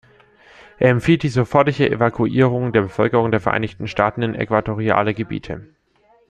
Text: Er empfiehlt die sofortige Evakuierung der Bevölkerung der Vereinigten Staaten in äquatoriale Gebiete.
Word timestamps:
Er 0.79 0.89
empfiehlt 0.89 1.21
die 1.21 1.29
sofortige 1.29 1.87
Evakuierung 1.91 2.73
der 2.73 2.81
Bevölkerung 2.81 3.29
der 3.29 3.39
Vereinigten 3.39 3.87
Staaten 3.87 4.23
in 4.23 4.33
äquatoriale 4.33 5.13
Gebiete. 5.13 5.67